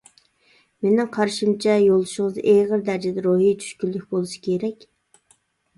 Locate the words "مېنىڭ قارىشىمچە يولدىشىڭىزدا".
0.85-2.47